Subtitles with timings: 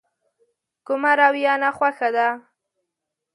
[0.85, 2.27] کومه رويه ناخوښه ده.